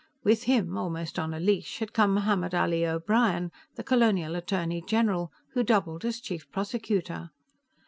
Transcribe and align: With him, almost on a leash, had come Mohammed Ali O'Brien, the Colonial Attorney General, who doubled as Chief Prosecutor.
With 0.23 0.45
him, 0.45 0.79
almost 0.79 1.19
on 1.19 1.31
a 1.31 1.39
leash, 1.39 1.77
had 1.77 1.93
come 1.93 2.15
Mohammed 2.15 2.55
Ali 2.55 2.87
O'Brien, 2.87 3.51
the 3.75 3.83
Colonial 3.83 4.35
Attorney 4.35 4.81
General, 4.81 5.31
who 5.53 5.61
doubled 5.63 6.03
as 6.05 6.19
Chief 6.19 6.49
Prosecutor. 6.49 7.29